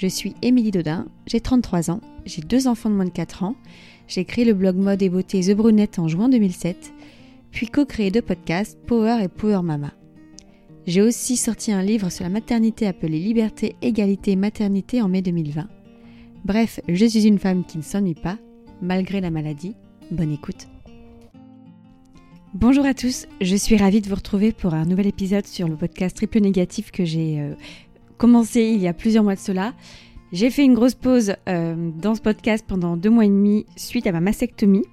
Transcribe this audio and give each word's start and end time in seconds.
Je 0.00 0.06
suis 0.06 0.34
Émilie 0.40 0.70
Dodin, 0.70 1.08
j'ai 1.26 1.40
33 1.40 1.90
ans, 1.90 2.00
j'ai 2.24 2.40
deux 2.40 2.68
enfants 2.68 2.88
de 2.88 2.94
moins 2.94 3.04
de 3.04 3.10
4 3.10 3.42
ans 3.42 3.54
j'ai 4.10 4.24
créé 4.24 4.46
le 4.46 4.54
blog 4.54 4.76
mode 4.76 5.02
et 5.02 5.08
beauté 5.08 5.40
The 5.40 5.54
Brunette 5.54 5.98
en 5.98 6.08
juin 6.08 6.30
2007, 6.30 6.92
puis 7.50 7.68
co-créé 7.68 8.10
deux 8.10 8.22
podcasts, 8.22 8.76
Power 8.86 9.22
et 9.22 9.28
Power 9.28 9.60
Mama. 9.62 9.92
J'ai 10.86 11.00
aussi 11.00 11.36
sorti 11.36 11.70
un 11.70 11.82
livre 11.82 12.10
sur 12.10 12.24
la 12.24 12.30
maternité 12.30 12.88
appelé 12.88 13.20
Liberté, 13.20 13.76
Égalité, 13.82 14.34
Maternité 14.34 15.00
en 15.00 15.08
mai 15.08 15.22
2020. 15.22 15.68
Bref, 16.44 16.80
je 16.88 17.04
suis 17.04 17.28
une 17.28 17.38
femme 17.38 17.64
qui 17.64 17.78
ne 17.78 17.82
s'ennuie 17.82 18.14
pas, 18.14 18.38
malgré 18.82 19.20
la 19.20 19.30
maladie. 19.30 19.76
Bonne 20.10 20.32
écoute. 20.32 20.66
Bonjour 22.54 22.86
à 22.86 22.94
tous, 22.94 23.28
je 23.40 23.54
suis 23.54 23.76
ravie 23.76 24.00
de 24.00 24.08
vous 24.08 24.16
retrouver 24.16 24.50
pour 24.50 24.74
un 24.74 24.86
nouvel 24.86 25.06
épisode 25.06 25.46
sur 25.46 25.68
le 25.68 25.76
podcast 25.76 26.16
Triple 26.16 26.40
Négatif 26.40 26.90
que 26.90 27.04
j'ai 27.04 27.38
euh, 27.38 27.54
commencé 28.20 28.60
il 28.60 28.80
y 28.80 28.86
a 28.86 28.92
plusieurs 28.92 29.24
mois 29.24 29.34
de 29.34 29.40
cela 29.40 29.72
j'ai 30.32 30.50
fait 30.50 30.64
une 30.64 30.74
grosse 30.74 30.94
pause 30.94 31.34
euh, 31.48 31.90
dans 32.00 32.14
ce 32.14 32.20
podcast 32.20 32.64
pendant 32.68 32.96
deux 32.96 33.10
mois 33.10 33.24
et 33.24 33.28
demi 33.28 33.66
suite 33.74 34.06
à 34.06 34.12
ma 34.12 34.20
mastectomie. 34.20 34.84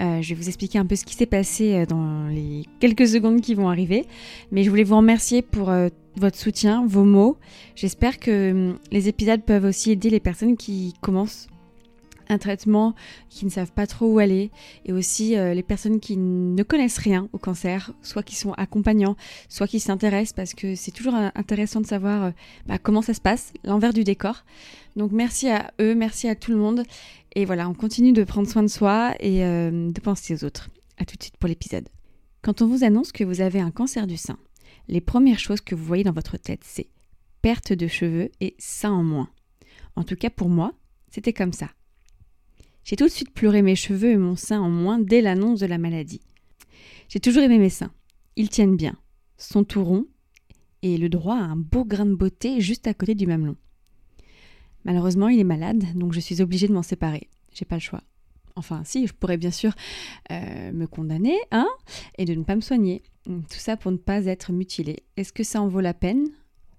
Euh, 0.00 0.22
je 0.22 0.30
vais 0.30 0.34
vous 0.34 0.48
expliquer 0.48 0.78
un 0.78 0.86
peu 0.86 0.96
ce 0.96 1.04
qui 1.04 1.14
s'est 1.14 1.26
passé 1.26 1.74
euh, 1.74 1.84
dans 1.84 2.28
les 2.28 2.64
quelques 2.78 3.06
secondes 3.06 3.42
qui 3.42 3.54
vont 3.54 3.68
arriver. 3.68 4.06
Mais 4.52 4.62
je 4.62 4.70
voulais 4.70 4.84
vous 4.84 4.96
remercier 4.96 5.42
pour 5.42 5.70
votre 6.16 6.38
soutien, 6.38 6.86
vos 6.86 7.04
mots. 7.04 7.36
J'espère 7.76 8.18
que 8.18 8.52
hum, 8.52 8.78
les 8.90 9.06
épisodes 9.06 9.42
peuvent 9.42 9.66
aussi 9.66 9.90
aider 9.90 10.08
les 10.08 10.20
personnes 10.20 10.56
qui 10.56 10.94
commencent 11.02 11.49
un 12.30 12.38
traitement, 12.38 12.94
qui 13.28 13.44
ne 13.44 13.50
savent 13.50 13.72
pas 13.72 13.86
trop 13.86 14.06
où 14.06 14.18
aller, 14.18 14.50
et 14.86 14.92
aussi 14.92 15.36
euh, 15.36 15.52
les 15.52 15.62
personnes 15.62 16.00
qui 16.00 16.16
ne 16.16 16.62
connaissent 16.62 16.98
rien 16.98 17.28
au 17.32 17.38
cancer, 17.38 17.92
soit 18.02 18.22
qui 18.22 18.36
sont 18.36 18.52
accompagnants, 18.52 19.16
soit 19.48 19.66
qui 19.66 19.80
s'intéressent, 19.80 20.32
parce 20.32 20.54
que 20.54 20.74
c'est 20.74 20.92
toujours 20.92 21.14
euh, 21.14 21.28
intéressant 21.34 21.80
de 21.80 21.86
savoir 21.86 22.24
euh, 22.24 22.30
bah, 22.66 22.78
comment 22.78 23.02
ça 23.02 23.14
se 23.14 23.20
passe, 23.20 23.52
l'envers 23.64 23.92
du 23.92 24.04
décor. 24.04 24.44
Donc 24.96 25.12
merci 25.12 25.48
à 25.48 25.72
eux, 25.80 25.94
merci 25.94 26.28
à 26.28 26.34
tout 26.34 26.52
le 26.52 26.56
monde, 26.56 26.84
et 27.34 27.44
voilà, 27.44 27.68
on 27.68 27.74
continue 27.74 28.12
de 28.12 28.24
prendre 28.24 28.48
soin 28.48 28.62
de 28.62 28.68
soi 28.68 29.14
et 29.20 29.40
de 29.40 30.00
penser 30.00 30.34
aux 30.34 30.44
autres. 30.44 30.68
A 30.98 31.04
tout 31.04 31.16
de 31.16 31.22
suite 31.22 31.36
pour 31.36 31.48
l'épisode. 31.48 31.88
Quand 32.42 32.60
on 32.60 32.66
vous 32.66 32.82
annonce 32.82 33.12
que 33.12 33.22
vous 33.22 33.40
avez 33.40 33.60
un 33.60 33.70
cancer 33.70 34.08
du 34.08 34.16
sein, 34.16 34.36
les 34.88 35.00
premières 35.00 35.38
choses 35.38 35.60
que 35.60 35.76
vous 35.76 35.84
voyez 35.84 36.02
dans 36.02 36.12
votre 36.12 36.36
tête, 36.38 36.62
c'est 36.64 36.88
perte 37.40 37.72
de 37.72 37.86
cheveux 37.86 38.30
et 38.40 38.56
sein 38.58 38.90
en 38.90 39.04
moins. 39.04 39.30
En 39.94 40.02
tout 40.02 40.16
cas 40.16 40.30
pour 40.30 40.48
moi, 40.48 40.72
c'était 41.08 41.32
comme 41.32 41.52
ça. 41.52 41.68
J'ai 42.84 42.96
tout 42.96 43.04
de 43.04 43.10
suite 43.10 43.32
pleuré 43.32 43.62
mes 43.62 43.76
cheveux 43.76 44.10
et 44.10 44.16
mon 44.16 44.36
sein 44.36 44.60
en 44.60 44.70
moins 44.70 44.98
dès 44.98 45.20
l'annonce 45.20 45.60
de 45.60 45.66
la 45.66 45.78
maladie. 45.78 46.20
J'ai 47.08 47.20
toujours 47.20 47.42
aimé 47.42 47.58
mes 47.58 47.70
seins. 47.70 47.92
Ils 48.36 48.48
tiennent 48.48 48.76
bien, 48.76 48.96
sont 49.36 49.64
tout 49.64 49.84
ronds 49.84 50.06
et 50.82 50.96
le 50.96 51.08
droit 51.08 51.36
a 51.36 51.42
un 51.42 51.56
beau 51.56 51.84
grain 51.84 52.06
de 52.06 52.14
beauté 52.14 52.60
juste 52.60 52.86
à 52.86 52.94
côté 52.94 53.14
du 53.14 53.26
mamelon. 53.26 53.56
Malheureusement, 54.84 55.28
il 55.28 55.38
est 55.38 55.44
malade, 55.44 55.84
donc 55.94 56.12
je 56.12 56.20
suis 56.20 56.40
obligée 56.40 56.68
de 56.68 56.72
m'en 56.72 56.82
séparer. 56.82 57.28
J'ai 57.52 57.66
pas 57.66 57.76
le 57.76 57.80
choix. 57.80 58.02
Enfin, 58.56 58.82
si, 58.84 59.06
je 59.06 59.12
pourrais 59.12 59.36
bien 59.36 59.50
sûr 59.50 59.72
euh, 60.30 60.72
me 60.72 60.86
condamner, 60.86 61.36
hein, 61.50 61.68
et 62.18 62.24
de 62.24 62.34
ne 62.34 62.44
pas 62.44 62.56
me 62.56 62.60
soigner. 62.60 63.02
Tout 63.24 63.58
ça 63.58 63.76
pour 63.76 63.92
ne 63.92 63.96
pas 63.96 64.24
être 64.24 64.52
mutilée. 64.52 65.04
Est-ce 65.16 65.32
que 65.32 65.44
ça 65.44 65.60
en 65.60 65.68
vaut 65.68 65.80
la 65.80 65.94
peine? 65.94 66.28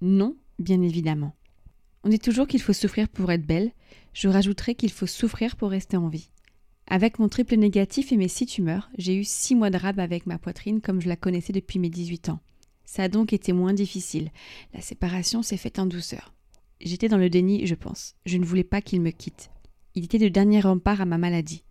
Non, 0.02 0.36
bien 0.60 0.82
évidemment. 0.82 1.36
On 2.04 2.10
dit 2.10 2.20
toujours 2.20 2.48
qu'il 2.48 2.62
faut 2.62 2.74
souffrir 2.74 3.08
pour 3.08 3.32
être 3.32 3.46
belle, 3.46 3.72
je 4.14 4.28
rajouterai 4.28 4.76
qu'il 4.76 4.92
faut 4.92 5.08
souffrir 5.08 5.56
pour 5.56 5.70
rester 5.70 5.98
en 5.98 6.10
vie. 6.10 6.30
Avec 6.88 7.20
mon 7.20 7.30
triple 7.30 7.56
négatif 7.56 8.12
et 8.12 8.18
mes 8.18 8.28
six 8.28 8.46
tumeurs, 8.46 8.90
j'ai 8.98 9.16
eu 9.16 9.24
six 9.24 9.56
mois 9.56 9.70
de 9.70 9.78
rab 9.78 10.00
avec 10.00 10.26
ma 10.26 10.38
poitrine 10.38 10.82
comme 10.82 11.02
je 11.02 11.08
la 11.08 11.16
connaissais 11.16 11.54
depuis 11.54 11.80
mes 11.80 11.90
18 11.90 12.30
ans. 12.30 12.40
Ça 12.84 13.04
a 13.04 13.08
donc 13.08 13.32
été 13.32 13.54
moins 13.54 13.74
difficile. 13.74 14.32
La 14.74 14.82
séparation 14.82 15.42
s'est 15.42 15.56
faite 15.56 15.80
en 15.80 15.86
douceur. 15.86 16.34
J'étais 16.82 17.08
dans 17.08 17.18
le 17.18 17.30
déni, 17.30 17.66
je 17.66 17.76
pense. 17.76 18.16
Je 18.26 18.38
ne 18.38 18.44
voulais 18.44 18.66
pas 18.66 18.82
qu'il 18.82 19.00
me 19.02 19.12
quitte. 19.12 19.50
Il 19.96 20.04
était 20.04 20.18
le 20.18 20.30
dernier 20.30 20.60
rempart 20.60 21.00
à 21.00 21.06
ma 21.06 21.18
maladie. 21.18 21.64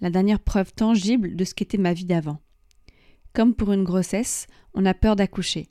La 0.00 0.10
dernière 0.10 0.40
preuve 0.40 0.72
tangible 0.72 1.36
de 1.36 1.44
ce 1.44 1.54
qu'était 1.54 1.78
ma 1.78 1.92
vie 1.92 2.04
d'avant. 2.04 2.40
Comme 3.32 3.54
pour 3.54 3.72
une 3.72 3.84
grossesse, 3.84 4.46
on 4.74 4.86
a 4.86 4.94
peur 4.94 5.14
d'accoucher. 5.14 5.68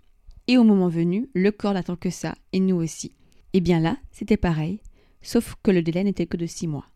Et 0.47 0.57
au 0.57 0.63
moment 0.63 0.87
venu, 0.87 1.29
le 1.33 1.51
corps 1.51 1.73
n'attend 1.73 1.97
que 1.97 2.09
ça, 2.09 2.35
et 2.53 2.61
nous 2.61 2.75
aussi. 2.77 3.13
Et 3.51 3.59
bien 3.59 3.81
là, 3.81 3.97
c'était 4.11 4.37
pareil 4.37 4.79
sauf 5.27 5.55
que 5.61 5.71
le 5.71 5.81
délai 5.81 6.05
n'était 6.05 6.25
que 6.25 6.37
de 6.37 6.45
six 6.45 6.67
mois. 6.67 6.89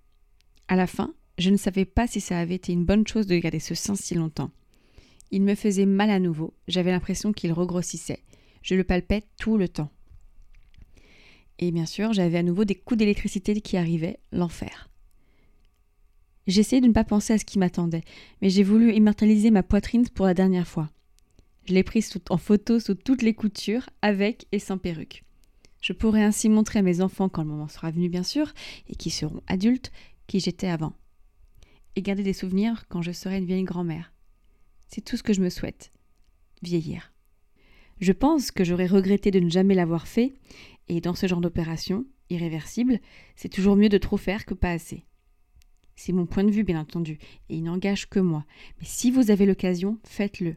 À 0.69 0.77
la 0.77 0.87
fin, 0.87 1.13
je 1.37 1.49
ne 1.49 1.57
savais 1.57 1.83
pas 1.83 2.07
si 2.07 2.21
ça 2.21 2.39
avait 2.39 2.55
été 2.55 2.71
une 2.71 2.85
bonne 2.85 3.05
chose 3.05 3.27
de 3.27 3.37
garder 3.37 3.59
ce 3.59 3.75
sein 3.75 3.93
si 3.95 4.15
longtemps. 4.15 4.51
Il 5.31 5.41
me 5.41 5.53
faisait 5.53 5.85
mal 5.85 6.09
à 6.09 6.19
nouveau, 6.19 6.53
j'avais 6.69 6.91
l'impression 6.91 7.33
qu'il 7.33 7.51
regrossissait. 7.51 8.23
Je 8.61 8.75
le 8.75 8.85
palpais 8.85 9.23
tout 9.37 9.57
le 9.57 9.67
temps. 9.67 9.91
Et 11.59 11.71
bien 11.71 11.85
sûr, 11.85 12.13
j'avais 12.13 12.37
à 12.37 12.43
nouveau 12.43 12.63
des 12.63 12.75
coups 12.75 12.99
d'électricité 12.99 13.59
qui 13.59 13.75
arrivaient, 13.75 14.19
l'enfer. 14.31 14.89
J'essayais 16.47 16.81
de 16.81 16.87
ne 16.87 16.93
pas 16.93 17.03
penser 17.03 17.33
à 17.33 17.37
ce 17.37 17.45
qui 17.45 17.59
m'attendait, 17.59 18.05
mais 18.41 18.49
j'ai 18.49 18.63
voulu 18.63 18.93
immortaliser 18.93 19.51
ma 19.51 19.61
poitrine 19.61 20.07
pour 20.07 20.25
la 20.25 20.33
dernière 20.33 20.67
fois. 20.67 20.89
Je 21.65 21.73
l'ai 21.73 21.83
prise 21.83 22.09
en 22.29 22.37
photo 22.37 22.79
sous 22.79 22.95
toutes 22.95 23.23
les 23.23 23.33
coutures, 23.33 23.89
avec 24.01 24.47
et 24.53 24.59
sans 24.59 24.77
perruque. 24.77 25.25
Je 25.81 25.93
pourrai 25.93 26.23
ainsi 26.23 26.47
montrer 26.47 26.79
à 26.79 26.83
mes 26.83 27.01
enfants 27.01 27.27
quand 27.27 27.41
le 27.41 27.49
moment 27.49 27.67
sera 27.67 27.91
venu 27.91 28.07
bien 28.07 28.23
sûr, 28.23 28.53
et 28.87 28.95
qui 28.95 29.09
seront 29.09 29.41
adultes, 29.47 29.91
qui 30.27 30.39
j'étais 30.39 30.67
avant. 30.67 30.93
Et 31.95 32.01
garder 32.01 32.23
des 32.23 32.33
souvenirs 32.33 32.85
quand 32.87 33.01
je 33.01 33.11
serai 33.11 33.37
une 33.37 33.45
vieille 33.45 33.63
grand-mère. 33.63 34.13
C'est 34.87 35.01
tout 35.01 35.17
ce 35.17 35.23
que 35.23 35.33
je 35.33 35.41
me 35.41 35.49
souhaite. 35.49 35.91
Vieillir. 36.61 37.13
Je 37.99 38.11
pense 38.13 38.51
que 38.51 38.63
j'aurais 38.63 38.87
regretté 38.87 39.31
de 39.31 39.39
ne 39.39 39.49
jamais 39.49 39.75
l'avoir 39.75 40.07
fait, 40.07 40.33
et 40.87 41.01
dans 41.01 41.15
ce 41.15 41.27
genre 41.27 41.41
d'opération, 41.41 42.05
irréversible, 42.29 42.99
c'est 43.35 43.49
toujours 43.49 43.75
mieux 43.75 43.89
de 43.89 43.97
trop 43.97 44.17
faire 44.17 44.45
que 44.45 44.53
pas 44.53 44.71
assez. 44.71 45.05
C'est 45.95 46.13
mon 46.13 46.25
point 46.25 46.43
de 46.43 46.51
vue, 46.51 46.63
bien 46.63 46.79
entendu, 46.79 47.19
et 47.49 47.57
il 47.57 47.63
n'engage 47.63 48.09
que 48.09 48.19
moi. 48.19 48.45
Mais 48.79 48.85
si 48.85 49.11
vous 49.11 49.31
avez 49.31 49.45
l'occasion, 49.45 49.99
faites-le 50.03 50.55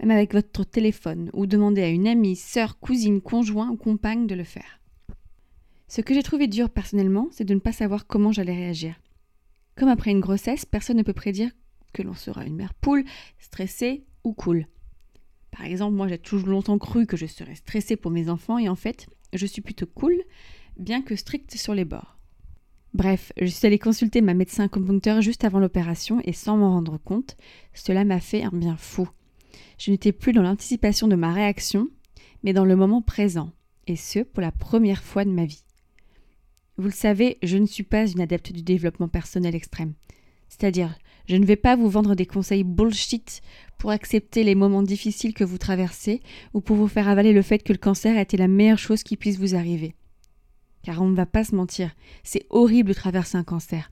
même 0.00 0.10
avec 0.10 0.32
votre 0.34 0.64
téléphone, 0.64 1.30
ou 1.32 1.46
demandez 1.46 1.82
à 1.82 1.88
une 1.88 2.06
amie, 2.06 2.36
sœur, 2.36 2.78
cousine, 2.78 3.20
conjoint 3.20 3.70
ou 3.70 3.76
compagne 3.76 4.26
de 4.26 4.34
le 4.34 4.44
faire. 4.44 4.80
Ce 5.88 6.00
que 6.00 6.14
j'ai 6.14 6.22
trouvé 6.22 6.48
dur 6.48 6.70
personnellement, 6.70 7.28
c'est 7.30 7.44
de 7.44 7.54
ne 7.54 7.60
pas 7.60 7.72
savoir 7.72 8.06
comment 8.06 8.32
j'allais 8.32 8.54
réagir. 8.54 8.96
Comme 9.76 9.88
après 9.88 10.10
une 10.10 10.20
grossesse, 10.20 10.64
personne 10.64 10.96
ne 10.96 11.02
peut 11.02 11.12
prédire 11.12 11.50
que 11.92 12.02
l'on 12.02 12.14
sera 12.14 12.44
une 12.44 12.56
mère 12.56 12.74
poule, 12.74 13.04
stressée 13.38 14.04
ou 14.24 14.32
cool. 14.32 14.66
Par 15.50 15.64
exemple, 15.64 15.94
moi 15.94 16.08
j'ai 16.08 16.18
toujours 16.18 16.48
longtemps 16.48 16.78
cru 16.78 17.06
que 17.06 17.16
je 17.16 17.26
serais 17.26 17.54
stressée 17.54 17.96
pour 17.96 18.10
mes 18.10 18.28
enfants 18.28 18.58
et 18.58 18.68
en 18.68 18.74
fait, 18.74 19.06
je 19.32 19.46
suis 19.46 19.62
plutôt 19.62 19.86
cool, 19.86 20.16
bien 20.78 21.02
que 21.02 21.16
stricte 21.16 21.56
sur 21.56 21.74
les 21.74 21.84
bords. 21.84 22.18
Bref, 22.92 23.32
je 23.40 23.46
suis 23.46 23.66
allée 23.66 23.78
consulter 23.78 24.20
ma 24.20 24.34
médecin 24.34 24.64
acupuncteur 24.64 25.20
juste 25.20 25.44
avant 25.44 25.58
l'opération 25.58 26.20
et 26.24 26.32
sans 26.32 26.56
m'en 26.56 26.70
rendre 26.70 26.98
compte, 26.98 27.36
cela 27.74 28.04
m'a 28.04 28.20
fait 28.20 28.42
un 28.42 28.50
bien 28.50 28.76
fou. 28.76 29.08
Je 29.78 29.90
n'étais 29.90 30.12
plus 30.12 30.32
dans 30.32 30.42
l'anticipation 30.42 31.08
de 31.08 31.16
ma 31.16 31.32
réaction, 31.32 31.88
mais 32.42 32.52
dans 32.52 32.64
le 32.64 32.76
moment 32.76 33.02
présent, 33.02 33.52
et 33.86 33.96
ce 33.96 34.20
pour 34.20 34.40
la 34.40 34.52
première 34.52 35.02
fois 35.02 35.24
de 35.24 35.30
ma 35.30 35.44
vie. 35.44 35.64
Vous 36.78 36.86
le 36.86 36.92
savez, 36.92 37.38
je 37.42 37.56
ne 37.56 37.66
suis 37.66 37.82
pas 37.82 38.06
une 38.06 38.20
adepte 38.20 38.52
du 38.52 38.62
développement 38.62 39.08
personnel 39.08 39.54
extrême. 39.54 39.94
C'est-à-dire, 40.48 40.96
je 41.28 41.36
ne 41.36 41.44
vais 41.44 41.56
pas 41.56 41.74
vous 41.74 41.88
vendre 41.88 42.14
des 42.14 42.26
conseils 42.26 42.64
bullshit 42.64 43.40
pour 43.78 43.90
accepter 43.90 44.44
les 44.44 44.54
moments 44.54 44.82
difficiles 44.82 45.34
que 45.34 45.44
vous 45.44 45.58
traversez 45.58 46.20
ou 46.54 46.60
pour 46.60 46.76
vous 46.76 46.88
faire 46.88 47.08
avaler 47.08 47.32
le 47.32 47.42
fait 47.42 47.58
que 47.58 47.72
le 47.72 47.78
cancer 47.78 48.16
a 48.16 48.20
été 48.20 48.36
la 48.36 48.48
meilleure 48.48 48.78
chose 48.78 49.02
qui 49.02 49.16
puisse 49.16 49.38
vous 49.38 49.54
arriver. 49.54 49.94
Car 50.82 51.02
on 51.02 51.08
ne 51.08 51.16
va 51.16 51.26
pas 51.26 51.44
se 51.44 51.54
mentir, 51.54 51.94
c'est 52.22 52.46
horrible 52.50 52.90
de 52.90 52.94
traverser 52.94 53.36
un 53.36 53.42
cancer. 53.42 53.90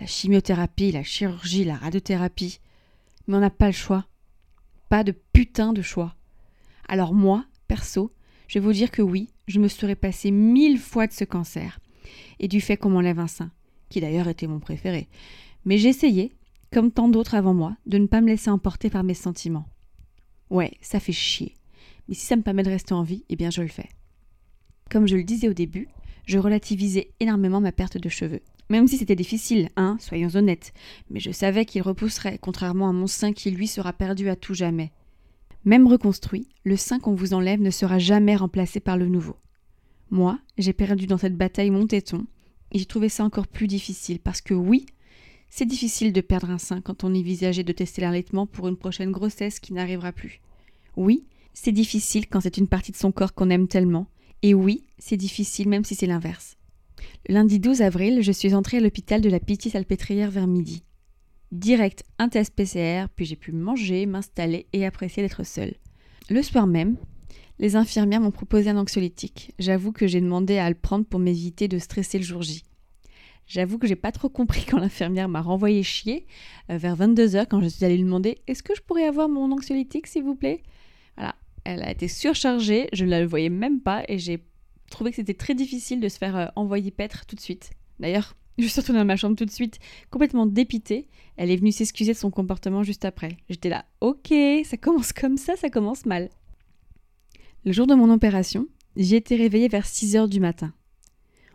La 0.00 0.06
chimiothérapie, 0.06 0.92
la 0.92 1.02
chirurgie, 1.02 1.64
la 1.64 1.76
radiothérapie. 1.76 2.60
Mais 3.26 3.36
on 3.36 3.40
n'a 3.40 3.50
pas 3.50 3.66
le 3.66 3.72
choix 3.72 4.06
de 5.02 5.12
putain 5.32 5.72
de 5.72 5.82
choix. 5.82 6.14
Alors 6.86 7.14
moi, 7.14 7.44
perso, 7.66 8.12
je 8.46 8.58
vais 8.58 8.64
vous 8.64 8.72
dire 8.72 8.90
que 8.90 9.02
oui, 9.02 9.30
je 9.48 9.58
me 9.58 9.68
serais 9.68 9.96
passé 9.96 10.30
mille 10.30 10.78
fois 10.78 11.06
de 11.06 11.12
ce 11.12 11.24
cancer, 11.24 11.80
et 12.38 12.48
du 12.48 12.60
fait 12.60 12.76
qu'on 12.76 12.90
m'enlève 12.90 13.18
un 13.18 13.26
sein, 13.26 13.50
qui 13.88 14.00
d'ailleurs 14.00 14.28
était 14.28 14.46
mon 14.46 14.60
préféré. 14.60 15.08
Mais 15.64 15.78
j'essayais, 15.78 16.32
comme 16.72 16.92
tant 16.92 17.08
d'autres 17.08 17.34
avant 17.34 17.54
moi, 17.54 17.76
de 17.86 17.98
ne 17.98 18.06
pas 18.06 18.20
me 18.20 18.28
laisser 18.28 18.50
emporter 18.50 18.90
par 18.90 19.02
mes 19.02 19.14
sentiments. 19.14 19.66
Ouais, 20.50 20.72
ça 20.80 21.00
fait 21.00 21.12
chier. 21.12 21.54
Mais 22.08 22.14
si 22.14 22.26
ça 22.26 22.36
me 22.36 22.42
permet 22.42 22.62
de 22.62 22.70
rester 22.70 22.92
en 22.92 23.02
vie, 23.02 23.24
eh 23.28 23.36
bien 23.36 23.50
je 23.50 23.62
le 23.62 23.68
fais. 23.68 23.88
Comme 24.90 25.08
je 25.08 25.16
le 25.16 25.24
disais 25.24 25.48
au 25.48 25.54
début, 25.54 25.88
je 26.26 26.38
relativisais 26.38 27.10
énormément 27.20 27.60
ma 27.60 27.72
perte 27.72 27.96
de 27.96 28.08
cheveux. 28.08 28.42
Même 28.70 28.88
si 28.88 28.96
c'était 28.96 29.16
difficile, 29.16 29.68
hein, 29.76 29.96
soyons 30.00 30.34
honnêtes, 30.34 30.72
mais 31.10 31.20
je 31.20 31.30
savais 31.30 31.64
qu'il 31.64 31.82
repousserait, 31.82 32.38
contrairement 32.40 32.88
à 32.88 32.92
mon 32.92 33.06
sein 33.06 33.32
qui 33.32 33.50
lui 33.50 33.66
sera 33.66 33.92
perdu 33.92 34.28
à 34.28 34.36
tout 34.36 34.54
jamais. 34.54 34.92
Même 35.64 35.86
reconstruit, 35.86 36.48
le 36.64 36.76
sein 36.76 36.98
qu'on 36.98 37.14
vous 37.14 37.34
enlève 37.34 37.60
ne 37.60 37.70
sera 37.70 37.98
jamais 37.98 38.36
remplacé 38.36 38.80
par 38.80 38.96
le 38.96 39.08
nouveau. 39.08 39.36
Moi, 40.10 40.38
j'ai 40.58 40.72
perdu 40.72 41.06
dans 41.06 41.18
cette 41.18 41.36
bataille 41.36 41.70
mon 41.70 41.86
téton, 41.86 42.26
et 42.72 42.78
j'ai 42.78 42.86
trouvé 42.86 43.08
ça 43.08 43.24
encore 43.24 43.46
plus 43.46 43.66
difficile, 43.66 44.18
parce 44.18 44.40
que 44.40 44.54
oui, 44.54 44.86
c'est 45.50 45.66
difficile 45.66 46.12
de 46.12 46.20
perdre 46.20 46.50
un 46.50 46.58
sein 46.58 46.80
quand 46.80 47.04
on 47.04 47.14
envisageait 47.14 47.64
de 47.64 47.72
tester 47.72 48.00
l'allaitement 48.00 48.46
pour 48.46 48.68
une 48.68 48.76
prochaine 48.76 49.12
grossesse 49.12 49.60
qui 49.60 49.72
n'arrivera 49.72 50.12
plus. 50.12 50.40
Oui, 50.96 51.24
c'est 51.52 51.72
difficile 51.72 52.26
quand 52.26 52.40
c'est 52.40 52.58
une 52.58 52.68
partie 52.68 52.92
de 52.92 52.96
son 52.96 53.12
corps 53.12 53.34
qu'on 53.34 53.50
aime 53.50 53.68
tellement, 53.68 54.06
et 54.42 54.52
oui, 54.52 54.84
c'est 54.98 55.16
difficile 55.16 55.68
même 55.68 55.84
si 55.84 55.94
c'est 55.94 56.06
l'inverse. 56.06 56.56
Le 57.28 57.34
lundi 57.34 57.58
12 57.58 57.82
avril, 57.82 58.22
je 58.22 58.32
suis 58.32 58.54
entrée 58.54 58.78
à 58.78 58.80
l'hôpital 58.80 59.20
de 59.20 59.30
la 59.30 59.40
Pitié-Salpêtrière 59.40 60.30
vers 60.30 60.46
midi. 60.46 60.84
Direct 61.52 62.04
un 62.18 62.28
test 62.28 62.54
PCR, 62.54 63.06
puis 63.14 63.24
j'ai 63.24 63.36
pu 63.36 63.52
manger, 63.52 64.06
m'installer 64.06 64.66
et 64.72 64.84
apprécier 64.84 65.22
d'être 65.22 65.44
seule. 65.44 65.74
Le 66.28 66.42
soir 66.42 66.66
même, 66.66 66.96
les 67.58 67.76
infirmières 67.76 68.20
m'ont 68.20 68.30
proposé 68.30 68.70
un 68.70 68.76
anxiolytique. 68.76 69.52
J'avoue 69.58 69.92
que 69.92 70.06
j'ai 70.06 70.20
demandé 70.20 70.58
à 70.58 70.68
le 70.68 70.74
prendre 70.74 71.04
pour 71.04 71.20
m'éviter 71.20 71.68
de 71.68 71.78
stresser 71.78 72.18
le 72.18 72.24
jour 72.24 72.42
J. 72.42 72.62
J'avoue 73.46 73.78
que 73.78 73.86
j'ai 73.86 73.96
pas 73.96 74.12
trop 74.12 74.28
compris 74.28 74.64
quand 74.68 74.78
l'infirmière 74.78 75.28
m'a 75.28 75.40
renvoyé 75.40 75.82
chier 75.82 76.26
euh, 76.70 76.78
vers 76.78 76.96
22h 76.96 77.46
quand 77.48 77.60
je 77.60 77.68
suis 77.68 77.84
allée 77.84 77.96
lui 77.96 78.04
demander 78.04 78.38
Est-ce 78.46 78.62
que 78.62 78.74
je 78.74 78.82
pourrais 78.82 79.06
avoir 79.06 79.28
mon 79.28 79.52
anxiolytique 79.52 80.06
s'il 80.06 80.24
vous 80.24 80.34
plaît? 80.34 80.62
Voilà, 81.16 81.34
elle 81.64 81.82
a 81.82 81.90
été 81.90 82.08
surchargée, 82.08 82.88
je 82.92 83.04
ne 83.04 83.10
la 83.10 83.26
voyais 83.26 83.50
même 83.50 83.80
pas 83.80 84.02
et 84.08 84.18
j'ai 84.18 84.42
trouvé 84.94 85.10
que 85.10 85.16
c'était 85.16 85.34
très 85.34 85.54
difficile 85.54 86.00
de 86.00 86.08
se 86.08 86.18
faire 86.18 86.36
euh, 86.36 86.46
envoyer 86.56 86.90
paître 86.90 87.26
tout 87.26 87.36
de 87.36 87.40
suite. 87.40 87.70
D'ailleurs, 87.98 88.36
je 88.58 88.66
suis 88.66 88.80
retournée 88.80 89.00
dans 89.00 89.06
ma 89.06 89.16
chambre 89.16 89.36
tout 89.36 89.44
de 89.44 89.50
suite, 89.50 89.78
complètement 90.10 90.46
dépitée. 90.46 91.08
Elle 91.36 91.50
est 91.50 91.56
venue 91.56 91.72
s'excuser 91.72 92.12
de 92.12 92.18
son 92.18 92.30
comportement 92.30 92.82
juste 92.82 93.04
après. 93.04 93.36
J'étais 93.50 93.68
là, 93.68 93.84
ok, 94.00 94.32
ça 94.64 94.76
commence 94.76 95.12
comme 95.12 95.36
ça, 95.36 95.56
ça 95.56 95.68
commence 95.68 96.06
mal. 96.06 96.30
Le 97.64 97.72
jour 97.72 97.86
de 97.86 97.94
mon 97.94 98.12
opération, 98.12 98.68
j'ai 98.96 99.16
été 99.16 99.36
réveillée 99.36 99.68
vers 99.68 99.86
6 99.86 100.16
heures 100.16 100.28
du 100.28 100.38
matin. 100.38 100.72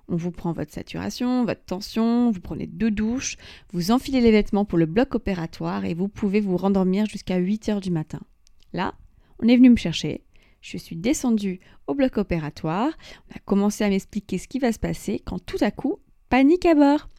On 0.09 0.15
vous 0.15 0.31
prend 0.31 0.53
votre 0.53 0.73
saturation, 0.73 1.45
votre 1.45 1.63
tension, 1.63 2.31
vous 2.31 2.41
prenez 2.41 2.65
deux 2.65 2.89
douches, 2.89 3.37
vous 3.71 3.91
enfilez 3.91 4.21
les 4.21 4.31
vêtements 4.31 4.65
pour 4.65 4.79
le 4.79 4.87
bloc 4.87 5.13
opératoire 5.13 5.85
et 5.85 5.93
vous 5.93 6.07
pouvez 6.07 6.41
vous 6.41 6.57
rendormir 6.57 7.05
jusqu'à 7.05 7.37
8 7.37 7.69
heures 7.69 7.79
du 7.79 7.91
matin. 7.91 8.19
Là, 8.73 8.95
on 9.39 9.47
est 9.47 9.55
venu 9.55 9.69
me 9.69 9.75
chercher, 9.75 10.23
je 10.61 10.77
suis 10.77 10.95
descendue 10.95 11.59
au 11.87 11.95
bloc 11.95 12.17
opératoire, 12.17 12.91
on 13.29 13.35
a 13.35 13.39
commencé 13.39 13.83
à 13.83 13.89
m'expliquer 13.89 14.37
ce 14.37 14.47
qui 14.47 14.59
va 14.59 14.71
se 14.71 14.79
passer 14.79 15.21
quand 15.25 15.43
tout 15.45 15.57
à 15.61 15.71
coup, 15.71 15.99
panique 16.29 16.65
à 16.65 16.75
bord. 16.75 17.09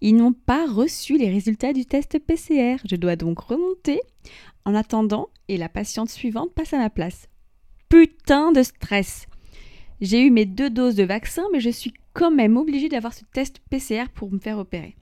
Ils 0.00 0.16
n'ont 0.16 0.32
pas 0.32 0.66
reçu 0.66 1.18
les 1.18 1.28
résultats 1.28 1.72
du 1.72 1.84
test 1.84 2.18
PCR. 2.20 2.76
Je 2.88 2.96
dois 2.96 3.16
donc 3.16 3.40
remonter 3.40 4.00
en 4.64 4.74
attendant 4.74 5.28
et 5.48 5.56
la 5.56 5.68
patiente 5.68 6.10
suivante 6.10 6.52
passe 6.54 6.72
à 6.72 6.78
ma 6.78 6.90
place. 6.90 7.28
Putain 7.88 8.52
de 8.52 8.62
stress. 8.62 9.26
J'ai 10.00 10.20
eu 10.24 10.30
mes 10.30 10.44
deux 10.44 10.70
doses 10.70 10.94
de 10.94 11.02
vaccin, 11.02 11.42
mais 11.52 11.60
je 11.60 11.70
suis 11.70 11.92
quand 12.12 12.30
même 12.30 12.56
obligée 12.56 12.88
d'avoir 12.88 13.12
ce 13.12 13.24
test 13.32 13.60
PCR 13.70 14.08
pour 14.14 14.30
me 14.30 14.38
faire 14.38 14.58
opérer. 14.58 14.96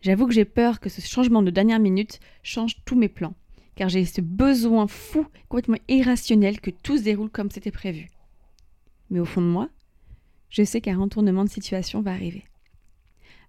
J'avoue 0.00 0.26
que 0.26 0.34
j'ai 0.34 0.44
peur 0.44 0.80
que 0.80 0.88
ce 0.88 1.00
changement 1.00 1.42
de 1.42 1.50
dernière 1.50 1.78
minute 1.78 2.18
change 2.42 2.84
tous 2.84 2.96
mes 2.96 3.08
plans 3.08 3.34
car 3.78 3.88
j'ai 3.88 4.04
ce 4.04 4.20
besoin 4.20 4.88
fou, 4.88 5.24
complètement 5.48 5.78
irrationnel 5.86 6.60
que 6.60 6.70
tout 6.70 6.98
se 6.98 7.04
déroule 7.04 7.30
comme 7.30 7.48
c'était 7.48 7.70
prévu. 7.70 8.08
Mais 9.08 9.20
au 9.20 9.24
fond 9.24 9.40
de 9.40 9.46
moi, 9.46 9.68
je 10.50 10.64
sais 10.64 10.80
qu'un 10.80 10.98
retournement 10.98 11.44
de 11.44 11.48
situation 11.48 12.02
va 12.02 12.10
arriver. 12.10 12.42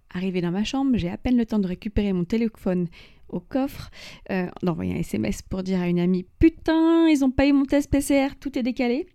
Arrivé 0.08 0.40
dans 0.40 0.52
ma 0.52 0.62
chambre, 0.62 0.96
j'ai 0.96 1.08
à 1.08 1.16
peine 1.16 1.36
le 1.36 1.46
temps 1.46 1.58
de 1.58 1.66
récupérer 1.66 2.12
mon 2.12 2.22
téléphone 2.22 2.86
au 3.28 3.40
coffre, 3.40 3.90
euh, 4.30 4.46
d'envoyer 4.62 4.94
un 4.94 5.00
SMS 5.00 5.42
pour 5.42 5.64
dire 5.64 5.80
à 5.80 5.88
une 5.88 5.98
amie 5.98 6.24
Putain, 6.38 7.08
ils 7.08 7.24
ont 7.24 7.32
pas 7.32 7.48
eu 7.48 7.52
mon 7.52 7.64
test 7.64 7.90
PCR, 7.90 8.36
tout 8.38 8.56
est 8.56 8.62
décalé. 8.62 9.08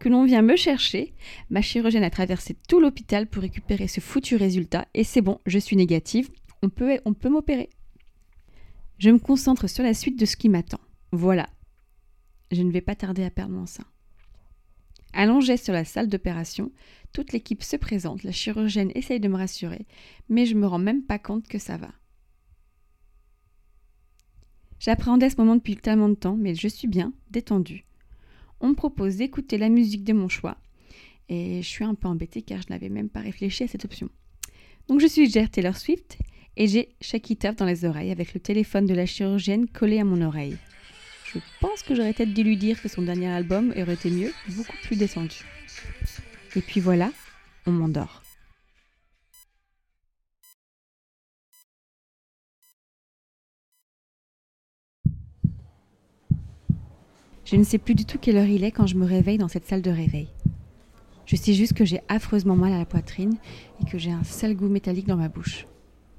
Que 0.00 0.08
l'on 0.08 0.24
vient 0.24 0.42
me 0.42 0.56
chercher. 0.56 1.14
Ma 1.48 1.62
chirurgienne 1.62 2.02
a 2.02 2.10
traversé 2.10 2.56
tout 2.68 2.80
l'hôpital 2.80 3.28
pour 3.28 3.42
récupérer 3.42 3.86
ce 3.86 4.00
foutu 4.00 4.34
résultat 4.34 4.88
et 4.94 5.04
c'est 5.04 5.22
bon, 5.22 5.38
je 5.46 5.60
suis 5.60 5.76
négative, 5.76 6.28
on 6.60 6.70
peut, 6.70 6.98
on 7.04 7.14
peut 7.14 7.28
m'opérer. 7.28 7.70
Je 8.98 9.10
me 9.10 9.18
concentre 9.18 9.68
sur 9.68 9.84
la 9.84 9.94
suite 9.94 10.18
de 10.18 10.24
ce 10.24 10.36
qui 10.36 10.48
m'attend. 10.48 10.80
Voilà. 11.12 11.48
Je 12.50 12.62
ne 12.62 12.70
vais 12.70 12.80
pas 12.80 12.94
tarder 12.94 13.24
à 13.24 13.30
perdre 13.30 13.54
mon 13.54 13.66
sein. 13.66 13.84
Allongée 15.12 15.56
sur 15.56 15.72
la 15.72 15.84
salle 15.84 16.08
d'opération, 16.08 16.72
toute 17.12 17.32
l'équipe 17.32 17.62
se 17.62 17.76
présente, 17.76 18.22
la 18.22 18.32
chirurgienne 18.32 18.92
essaye 18.94 19.20
de 19.20 19.28
me 19.28 19.36
rassurer, 19.36 19.86
mais 20.28 20.44
je 20.44 20.54
me 20.54 20.66
rends 20.66 20.78
même 20.78 21.02
pas 21.02 21.18
compte 21.18 21.48
que 21.48 21.58
ça 21.58 21.78
va. 21.78 21.90
J'appréhendais 24.78 25.30
ce 25.30 25.36
moment 25.36 25.56
depuis 25.56 25.76
tellement 25.76 26.10
de 26.10 26.14
temps, 26.14 26.36
mais 26.36 26.54
je 26.54 26.68
suis 26.68 26.88
bien, 26.88 27.14
détendue. 27.30 27.86
On 28.60 28.68
me 28.68 28.74
propose 28.74 29.16
d'écouter 29.16 29.56
la 29.56 29.70
musique 29.70 30.04
de 30.04 30.12
mon 30.12 30.28
choix, 30.28 30.58
et 31.30 31.62
je 31.62 31.68
suis 31.68 31.84
un 31.84 31.94
peu 31.94 32.08
embêtée 32.08 32.42
car 32.42 32.60
je 32.60 32.68
n'avais 32.68 32.90
même 32.90 33.08
pas 33.08 33.20
réfléchi 33.20 33.64
à 33.64 33.68
cette 33.68 33.86
option. 33.86 34.10
Donc 34.88 35.00
je 35.00 35.06
suis 35.06 35.30
Gert 35.30 35.50
Taylor 35.50 35.76
Swift 35.76 36.18
et 36.56 36.66
j'ai 36.68 36.88
Shake 37.00 37.36
dans 37.58 37.66
les 37.66 37.84
oreilles 37.84 38.10
avec 38.10 38.34
le 38.34 38.40
téléphone 38.40 38.86
de 38.86 38.94
la 38.94 39.06
chirurgienne 39.06 39.66
collé 39.68 40.00
à 40.00 40.04
mon 40.04 40.22
oreille. 40.22 40.56
Je 41.32 41.38
pense 41.60 41.82
que 41.82 41.94
j'aurais 41.94 42.12
peut-être 42.12 42.32
dû 42.32 42.42
lui 42.42 42.56
dire 42.56 42.80
que 42.80 42.88
son 42.88 43.02
dernier 43.02 43.28
album 43.28 43.72
aurait 43.76 43.94
été 43.94 44.10
mieux, 44.10 44.32
beaucoup 44.50 44.76
plus 44.82 44.96
descendu. 44.96 45.44
Et 46.54 46.60
puis 46.60 46.80
voilà, 46.80 47.10
on 47.66 47.72
m'endort. 47.72 48.22
Je 57.44 57.54
ne 57.54 57.62
sais 57.62 57.78
plus 57.78 57.94
du 57.94 58.04
tout 58.04 58.18
quelle 58.18 58.38
heure 58.38 58.46
il 58.46 58.64
est 58.64 58.72
quand 58.72 58.88
je 58.88 58.96
me 58.96 59.04
réveille 59.04 59.38
dans 59.38 59.46
cette 59.46 59.66
salle 59.66 59.82
de 59.82 59.90
réveil. 59.90 60.28
Je 61.26 61.36
sais 61.36 61.54
juste 61.54 61.74
que 61.74 61.84
j'ai 61.84 62.00
affreusement 62.08 62.56
mal 62.56 62.72
à 62.72 62.78
la 62.78 62.86
poitrine 62.86 63.36
et 63.80 63.88
que 63.88 63.98
j'ai 63.98 64.10
un 64.10 64.24
sale 64.24 64.56
goût 64.56 64.68
métallique 64.68 65.06
dans 65.06 65.16
ma 65.16 65.28
bouche. 65.28 65.66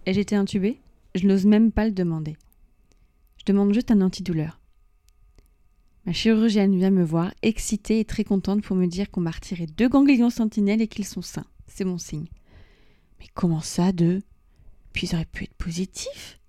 Ai-je 0.07 0.21
été 0.21 0.37
intubée 0.37 0.79
Je 1.15 1.27
n'ose 1.27 1.45
même 1.45 1.73
pas 1.73 1.85
le 1.85 1.91
demander. 1.91 2.37
Je 3.37 3.43
demande 3.43 3.73
juste 3.73 3.91
un 3.91 3.99
antidouleur. 3.99 4.57
Ma 6.05 6.13
chirurgienne 6.13 6.77
vient 6.77 6.91
me 6.91 7.03
voir, 7.03 7.33
excitée 7.41 7.99
et 7.99 8.05
très 8.05 8.23
contente 8.23 8.63
pour 8.63 8.77
me 8.77 8.87
dire 8.87 9.11
qu'on 9.11 9.19
m'a 9.19 9.31
retiré 9.31 9.65
deux 9.65 9.89
ganglions 9.89 10.29
sentinelles 10.29 10.81
et 10.81 10.87
qu'ils 10.87 11.03
sont 11.03 11.21
sains. 11.21 11.45
C'est 11.67 11.83
mon 11.83 11.97
signe. 11.97 12.27
Mais 13.19 13.25
comment 13.33 13.59
ça, 13.59 13.91
deux? 13.91 14.21
Puis 14.93 15.07
ils 15.07 15.15
auraient 15.15 15.25
pu 15.25 15.43
être 15.43 15.55
positifs? 15.55 16.39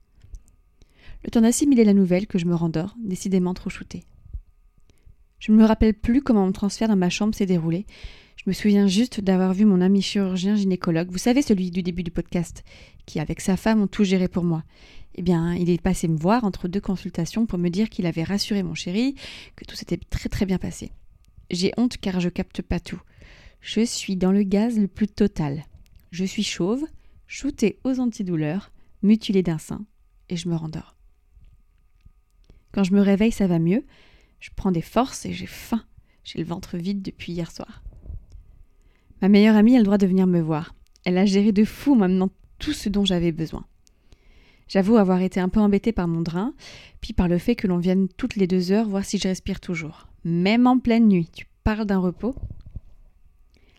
Le 1.25 1.31
temps 1.31 1.40
d'assimiler 1.40 1.82
la 1.82 1.94
nouvelle 1.94 2.28
que 2.28 2.38
je 2.38 2.46
me 2.46 2.54
rendors, 2.54 2.94
décidément 2.97 3.54
trop 3.54 3.71
shootée. 3.71 4.04
Je 5.40 5.50
ne 5.50 5.56
me 5.56 5.64
rappelle 5.64 5.94
plus 5.94 6.23
comment 6.23 6.47
mon 6.47 6.52
transfert 6.52 6.87
dans 6.87 6.94
ma 6.94 7.11
chambre 7.11 7.35
s'est 7.35 7.44
déroulé. 7.44 7.87
Je 8.37 8.44
me 8.47 8.52
souviens 8.52 8.87
juste 8.87 9.21
d'avoir 9.21 9.52
vu 9.52 9.64
mon 9.64 9.80
ami 9.80 10.00
chirurgien 10.00 10.54
gynécologue, 10.54 11.11
vous 11.11 11.18
savez 11.18 11.42
celui 11.42 11.73
du 11.73 11.82
début 11.82 12.04
du 12.04 12.12
podcast, 12.12 12.62
qui 13.08 13.20
avec 13.20 13.40
sa 13.40 13.56
femme 13.56 13.80
ont 13.80 13.86
tout 13.86 14.04
géré 14.04 14.28
pour 14.28 14.44
moi. 14.44 14.62
Eh 15.14 15.22
bien, 15.22 15.54
il 15.54 15.70
est 15.70 15.80
passé 15.80 16.06
me 16.06 16.18
voir 16.18 16.44
entre 16.44 16.68
deux 16.68 16.80
consultations 16.80 17.46
pour 17.46 17.58
me 17.58 17.70
dire 17.70 17.88
qu'il 17.88 18.06
avait 18.06 18.22
rassuré 18.22 18.62
mon 18.62 18.74
chéri, 18.74 19.14
que 19.56 19.64
tout 19.64 19.74
s'était 19.74 19.98
très 20.10 20.28
très 20.28 20.44
bien 20.44 20.58
passé. 20.58 20.92
J'ai 21.50 21.72
honte 21.78 21.96
car 21.96 22.20
je 22.20 22.28
capte 22.28 22.60
pas 22.60 22.78
tout. 22.78 23.00
Je 23.62 23.80
suis 23.80 24.16
dans 24.16 24.30
le 24.30 24.42
gaz 24.42 24.78
le 24.78 24.86
plus 24.86 25.08
total. 25.08 25.64
Je 26.10 26.24
suis 26.24 26.42
chauve, 26.42 26.84
shootée 27.26 27.78
aux 27.82 27.98
antidouleurs, 27.98 28.70
mutilée 29.02 29.42
d'un 29.42 29.58
sein, 29.58 29.84
et 30.28 30.36
je 30.36 30.48
me 30.48 30.54
rendors. 30.54 30.94
Quand 32.72 32.84
je 32.84 32.92
me 32.92 33.00
réveille, 33.00 33.32
ça 33.32 33.46
va 33.46 33.58
mieux. 33.58 33.84
Je 34.38 34.50
prends 34.54 34.70
des 34.70 34.82
forces 34.82 35.24
et 35.24 35.32
j'ai 35.32 35.46
faim. 35.46 35.82
J'ai 36.24 36.38
le 36.38 36.44
ventre 36.44 36.76
vide 36.76 37.00
depuis 37.00 37.32
hier 37.32 37.50
soir. 37.50 37.82
Ma 39.22 39.28
meilleure 39.28 39.56
amie 39.56 39.76
a 39.76 39.78
le 39.78 39.84
droit 39.84 39.98
de 39.98 40.06
venir 40.06 40.26
me 40.26 40.40
voir. 40.40 40.74
Elle 41.04 41.16
a 41.16 41.24
géré 41.24 41.52
de 41.52 41.64
fou 41.64 41.94
maintenant 41.94 42.28
tout 42.58 42.72
ce 42.72 42.88
dont 42.88 43.04
j'avais 43.04 43.32
besoin. 43.32 43.64
J'avoue 44.68 44.98
avoir 44.98 45.22
été 45.22 45.40
un 45.40 45.48
peu 45.48 45.60
embêtée 45.60 45.92
par 45.92 46.08
mon 46.08 46.20
drain, 46.20 46.54
puis 47.00 47.14
par 47.14 47.28
le 47.28 47.38
fait 47.38 47.56
que 47.56 47.66
l'on 47.66 47.78
vienne 47.78 48.08
toutes 48.08 48.36
les 48.36 48.46
deux 48.46 48.70
heures 48.70 48.88
voir 48.88 49.04
si 49.04 49.18
je 49.18 49.28
respire 49.28 49.60
toujours. 49.60 50.08
Même 50.24 50.66
en 50.66 50.78
pleine 50.78 51.08
nuit, 51.08 51.30
tu 51.32 51.46
parles 51.64 51.86
d'un 51.86 51.98
repos 51.98 52.34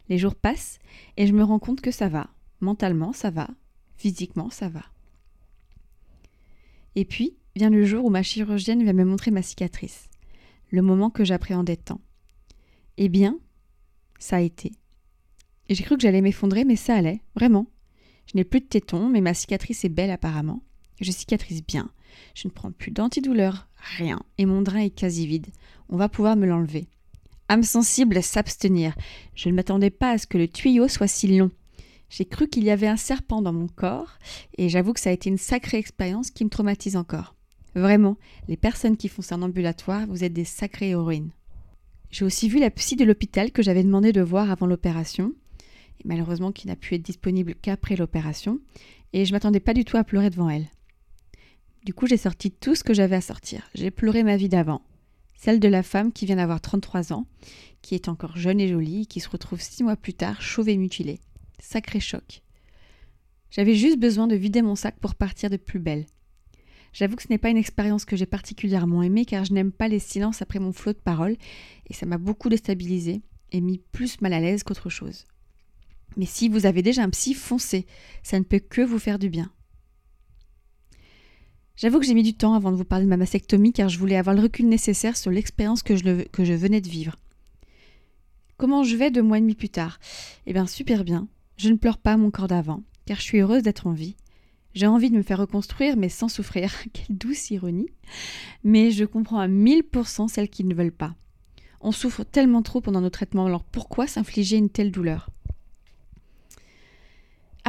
Les 0.10 0.18
jours 0.18 0.36
passent 0.36 0.80
et 1.16 1.28
je 1.28 1.34
me 1.34 1.44
rends 1.44 1.60
compte 1.60 1.82
que 1.82 1.92
ça 1.92 2.08
va. 2.08 2.30
Mentalement, 2.60 3.14
ça 3.14 3.30
va. 3.30 3.50
Physiquement, 3.98 4.50
ça 4.50 4.68
va. 4.68 4.82
Et 6.96 7.06
puis 7.06 7.36
vient 7.56 7.70
le 7.70 7.84
jour 7.84 8.06
où 8.06 8.10
ma 8.10 8.24
chirurgienne 8.24 8.84
vient 8.84 8.94
me 8.94 9.06
montrer 9.06 9.32
ma 9.32 9.42
cicatrice. 9.42 10.10
Le 10.72 10.82
moment 10.82 11.10
que 11.10 11.24
j'appréhendais 11.24 11.78
tant. 11.78 12.02
Eh 12.98 13.10
bien, 13.10 13.38
ça 14.18 14.38
a 14.38 14.42
été. 14.42 14.72
J'ai 15.70 15.84
cru 15.84 15.96
que 15.96 16.02
j'allais 16.02 16.22
m'effondrer, 16.22 16.66
mais 16.66 16.76
ça 16.76 16.96
allait, 16.96 17.22
vraiment. 17.36 17.68
Je 18.30 18.38
n'ai 18.38 18.44
plus 18.44 18.60
de 18.60 18.66
tétons, 18.66 19.10
mais 19.10 19.22
ma 19.22 19.34
cicatrice 19.34 19.84
est 19.86 19.90
belle 19.90 20.12
apparemment. 20.12 20.62
Je 21.02 21.12
cicatrise 21.12 21.64
bien. 21.66 21.90
Je 22.36 22.48
ne 22.48 22.54
prends 22.54 22.72
plus 22.72 22.92
d'antidouleur, 22.92 23.68
rien. 23.98 24.22
Et 24.38 24.46
mon 24.46 24.62
drain 24.62 24.82
est 24.82 24.92
quasi 24.92 25.26
vide. 25.26 25.48
On 25.90 25.98
va 25.98 26.10
pouvoir 26.10 26.36
me 26.36 26.46
l'enlever. 26.46 26.88
Âme 27.48 27.64
sensible, 27.64 28.22
s'abstenir. 28.22 28.94
Je 29.34 29.50
ne 29.50 29.56
m'attendais 29.56 29.90
pas 29.90 30.12
à 30.12 30.18
ce 30.20 30.28
que 30.28 30.38
le 30.38 30.48
tuyau 30.48 30.88
soit 30.88 31.08
si 31.08 31.36
long. 31.36 31.50
J'ai 32.12 32.26
cru 32.26 32.48
qu'il 32.48 32.64
y 32.64 32.70
avait 32.70 32.88
un 32.88 32.98
serpent 32.98 33.42
dans 33.42 33.54
mon 33.54 33.68
corps 33.68 34.20
et 34.58 34.70
j'avoue 34.70 34.94
que 34.94 35.00
ça 35.00 35.10
a 35.10 35.14
été 35.14 35.30
une 35.30 35.38
sacrée 35.38 35.78
expérience 35.78 36.30
qui 36.30 36.46
me 36.46 36.50
traumatise 36.50 36.98
encore. 36.98 37.36
Vraiment, 37.74 38.18
les 38.48 38.58
personnes 38.58 38.98
qui 38.98 39.08
font 39.08 39.24
ça 39.24 39.38
en 39.38 39.42
ambulatoire, 39.42 40.06
vous 40.08 40.24
êtes 40.24 40.34
des 40.34 40.46
sacrées 40.46 40.90
héroïnes. 40.90 41.32
J'ai 42.12 42.26
aussi 42.26 42.50
vu 42.50 42.60
la 42.60 42.72
psy 42.72 42.96
de 42.96 43.06
l'hôpital 43.06 43.52
que 43.52 43.62
j'avais 43.62 43.84
demandé 43.84 44.12
de 44.12 44.22
voir 44.22 44.50
avant 44.50 44.66
l'opération, 44.66 45.34
malheureusement 46.06 46.52
qui 46.52 46.68
n'a 46.68 46.76
pu 46.76 46.96
être 46.96 47.02
disponible 47.02 47.56
qu'après 47.56 47.96
l'opération, 47.96 48.60
et 49.14 49.26
je 49.26 49.34
m'attendais 49.34 49.60
pas 49.60 49.74
du 49.74 49.86
tout 49.86 49.98
à 49.98 50.04
pleurer 50.04 50.30
devant 50.30 50.50
elle. 50.50 50.68
Du 51.86 51.94
coup, 51.94 52.08
j'ai 52.08 52.18
sorti 52.18 52.52
tout 52.52 52.76
ce 52.76 52.84
que 52.84 52.94
j'avais 52.94 53.16
à 53.16 53.22
sortir. 53.22 53.70
J'ai 53.74 53.92
pleuré 53.92 54.24
ma 54.24 54.38
vie 54.38 54.50
d'avant, 54.50 54.82
celle 55.36 55.60
de 55.60 55.68
la 55.68 55.84
femme 55.84 56.12
qui 56.12 56.26
vient 56.26 56.36
d'avoir 56.36 56.62
33 56.62 57.14
ans, 57.14 57.26
qui 57.82 57.96
est 57.96 58.10
encore 58.10 58.36
jeune 58.38 58.60
et 58.60 58.68
jolie, 58.68 59.08
qui 59.08 59.22
se 59.22 59.30
retrouve 59.30 59.62
six 59.62 59.84
mois 59.84 59.96
plus 59.96 60.14
tard 60.14 60.42
chauve 60.42 60.70
et 60.70 60.78
mutilée. 60.78 61.20
Sacré 61.60 62.00
choc. 62.00 62.42
J'avais 63.50 63.76
juste 63.76 64.00
besoin 64.00 64.28
de 64.28 64.36
vider 64.36 64.62
mon 64.62 64.76
sac 64.76 65.00
pour 65.00 65.16
partir 65.16 65.50
de 65.50 65.58
plus 65.58 65.80
belle. 65.80 66.06
J'avoue 66.94 67.16
que 67.16 67.24
ce 67.24 67.30
n'est 67.30 67.38
pas 67.38 67.50
une 67.50 67.58
expérience 67.58 68.06
que 68.06 68.16
j'ai 68.16 68.26
particulièrement 68.26 69.04
aimée 69.04 69.26
car 69.26 69.46
je 69.46 69.54
n'aime 69.54 69.72
pas 69.72 69.88
les 69.88 70.00
silences 70.00 70.42
après 70.42 70.60
mon 70.60 70.72
flot 70.72 70.94
de 70.94 70.98
paroles 70.98 71.38
et 71.90 71.94
ça 71.94 72.06
m'a 72.06 72.18
beaucoup 72.18 72.50
déstabilisée 72.50 73.22
et 73.52 73.62
mis 73.62 73.78
plus 73.92 74.22
mal 74.22 74.34
à 74.34 74.40
l'aise 74.40 74.64
qu'autre 74.64 74.90
chose. 74.90 75.26
Mais 76.18 76.26
si 76.26 76.50
vous 76.50 76.66
avez 76.66 76.82
déjà 76.82 77.04
un 77.04 77.10
psy, 77.10 77.34
foncé, 77.34 77.86
ça 78.24 78.40
ne 78.40 78.44
peut 78.44 78.60
que 78.60 78.82
vous 78.82 79.00
faire 79.00 79.20
du 79.20 79.30
bien. 79.30 79.52
J'avoue 81.76 82.00
que 82.00 82.06
j'ai 82.06 82.14
mis 82.14 82.24
du 82.24 82.34
temps 82.34 82.56
avant 82.56 82.72
de 82.72 82.76
vous 82.76 82.84
parler 82.84 83.06
de 83.06 83.10
ma 83.10 83.16
mastectomie 83.16 83.72
car 83.72 83.88
je 83.88 83.98
voulais 84.00 84.18
avoir 84.18 84.36
le 84.36 84.42
recul 84.42 84.68
nécessaire 84.68 85.16
sur 85.16 85.32
l'expérience 85.32 85.82
que, 85.82 85.96
je 85.96 86.24
que 86.24 86.44
je 86.44 86.54
venais 86.54 86.82
de 86.82 86.90
vivre. 86.90 87.16
Comment 88.58 88.84
je 88.84 88.98
vais 88.98 89.12
deux 89.12 89.22
mois 89.22 89.38
et 89.38 89.42
demi 89.42 89.56
plus 89.56 89.70
tard? 89.70 90.00
Eh 90.46 90.52
bien 90.52 90.68
super 90.68 91.06
bien. 91.06 91.30
Je 91.56 91.70
ne 91.70 91.78
pleure 91.78 91.98
pas 91.98 92.18
mon 92.18 92.32
corps 92.32 92.50
d'avant, 92.50 92.84
car 93.06 93.18
je 93.18 93.24
suis 93.24 93.40
heureuse 93.40 93.64
d'être 93.64 93.88
en 93.88 93.94
vie. 93.94 94.18
J'ai 94.74 94.88
envie 94.88 95.10
de 95.10 95.16
me 95.16 95.24
faire 95.24 95.40
reconstruire, 95.40 95.96
mais 95.96 96.10
sans 96.10 96.28
souffrir. 96.28 96.74
Quelle 96.94 97.18
douce 97.18 97.50
ironie. 97.52 97.90
Mais 98.64 98.92
je 98.92 99.06
comprends 99.06 99.40
à 99.40 99.48
1000% 99.48 100.28
celles 100.28 100.50
qui 100.50 100.64
ne 100.64 100.76
veulent 100.76 100.92
pas. 100.92 101.16
On 101.82 101.94
souffre 101.94 102.24
tellement 102.24 102.62
trop 102.62 102.82
pendant 102.82 103.02
nos 103.02 103.10
traitements, 103.10 103.46
alors 103.46 103.64
pourquoi 103.64 104.08
s'infliger 104.08 104.58
une 104.58 104.70
telle 104.70 104.92
douleur? 104.92 105.30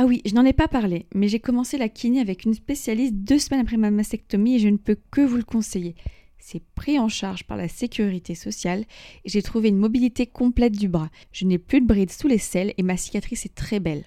Ah 0.03 0.07
oui, 0.07 0.23
je 0.25 0.33
n'en 0.33 0.47
ai 0.47 0.55
pas 0.55 0.67
parlé, 0.67 1.05
mais 1.15 1.29
j'ai 1.29 1.41
commencé 1.41 1.77
la 1.77 1.91
kiné 1.91 2.21
avec 2.21 2.47
une 2.47 2.55
spécialiste 2.55 3.17
deux 3.17 3.39
semaines 3.39 3.61
après 3.61 3.77
ma 3.77 3.91
mastectomie 3.91 4.55
et 4.55 4.59
je 4.59 4.71
ne 4.71 4.79
peux 4.79 4.97
que 5.11 5.21
vous 5.21 5.37
le 5.37 5.43
conseiller. 5.43 5.95
C'est 6.39 6.63
pris 6.75 6.99
en 6.99 7.09
charge 7.09 7.45
par 7.45 7.59
la 7.59 7.69
sécurité 7.69 8.35
sociale 8.35 8.87
et 9.27 9.29
j'ai 9.29 9.43
trouvé 9.43 9.69
une 9.69 9.77
mobilité 9.77 10.27
complète 10.27 10.73
du 10.73 10.89
bras. 10.89 11.11
Je 11.33 11.45
n'ai 11.45 11.59
plus 11.59 11.83
de 11.83 11.87
brides 11.87 12.13
sous 12.13 12.29
les 12.29 12.39
selles 12.39 12.73
et 12.79 12.83
ma 12.83 12.97
cicatrice 12.97 13.45
est 13.45 13.55
très 13.55 13.79
belle. 13.79 14.07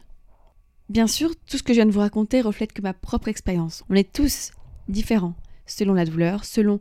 Bien 0.90 1.06
sûr, 1.06 1.36
tout 1.36 1.60
ce 1.60 1.62
que 1.62 1.74
je 1.74 1.78
viens 1.78 1.86
de 1.86 1.92
vous 1.92 2.00
raconter 2.00 2.42
reflète 2.42 2.74
que 2.74 2.82
ma 2.82 2.96
propre 2.96 3.28
expérience. 3.28 3.84
On 3.88 3.94
est 3.94 4.12
tous 4.12 4.50
différents, 4.88 5.36
selon 5.68 5.94
la 5.94 6.06
douleur, 6.06 6.44
selon 6.44 6.80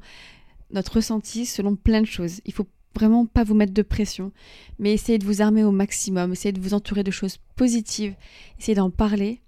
notre 0.71 0.97
ressenti, 0.97 1.45
selon 1.45 1.77
plein 1.77 2.01
de 2.01 2.07
choses. 2.07 2.41
Il 2.47 2.55
faut 2.55 2.67
vraiment 2.95 3.27
pas 3.27 3.45
vous 3.45 3.55
mettre 3.55 3.75
de 3.75 3.83
pression, 3.83 4.33
mais 4.79 4.93
essayez 4.93 5.19
de 5.19 5.25
vous 5.25 5.43
armer 5.43 5.65
au 5.65 5.73
maximum, 5.73 6.33
essayez 6.33 6.53
de 6.53 6.61
vous 6.61 6.75
entourer 6.75 7.03
de 7.03 7.11
choses 7.11 7.39
positives, 7.57 8.15
essayez 8.59 8.75
d'en 8.77 8.91
parler, 8.91 9.41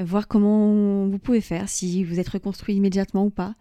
euh, 0.00 0.04
voir 0.04 0.28
comment 0.28 1.06
vous 1.06 1.18
pouvez 1.18 1.40
faire, 1.40 1.68
si 1.68 2.04
vous 2.04 2.20
êtes 2.20 2.28
reconstruit 2.28 2.74
immédiatement 2.74 3.26
ou 3.26 3.30
pas. 3.30 3.54